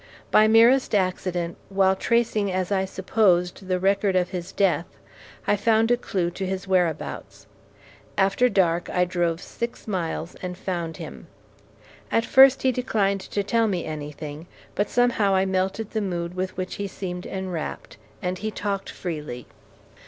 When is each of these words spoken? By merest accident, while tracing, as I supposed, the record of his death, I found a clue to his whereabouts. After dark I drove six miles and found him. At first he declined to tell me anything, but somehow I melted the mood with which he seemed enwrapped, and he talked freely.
By 0.31 0.47
merest 0.47 0.95
accident, 0.95 1.57
while 1.69 1.95
tracing, 1.95 2.51
as 2.51 2.71
I 2.71 2.85
supposed, 2.85 3.67
the 3.67 3.77
record 3.79 4.15
of 4.15 4.31
his 4.31 4.51
death, 4.51 4.87
I 5.45 5.55
found 5.55 5.91
a 5.91 5.95
clue 5.95 6.31
to 6.31 6.45
his 6.47 6.67
whereabouts. 6.67 7.45
After 8.17 8.49
dark 8.49 8.89
I 8.89 9.05
drove 9.05 9.39
six 9.39 9.87
miles 9.87 10.33
and 10.41 10.57
found 10.57 10.97
him. 10.97 11.27
At 12.11 12.25
first 12.25 12.63
he 12.63 12.71
declined 12.71 13.21
to 13.21 13.43
tell 13.43 13.67
me 13.67 13.85
anything, 13.85 14.47
but 14.73 14.89
somehow 14.89 15.35
I 15.35 15.45
melted 15.45 15.91
the 15.91 16.01
mood 16.01 16.33
with 16.33 16.57
which 16.57 16.77
he 16.81 16.87
seemed 16.87 17.27
enwrapped, 17.27 17.97
and 18.23 18.39
he 18.39 18.49
talked 18.49 18.89
freely. 18.89 19.45